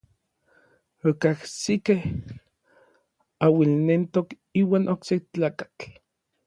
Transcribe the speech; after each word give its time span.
Okajsikej 1.11 2.01
auilnentok 3.47 4.27
iuan 4.65 4.93
okse 4.97 5.15
tlakatl. 5.31 5.89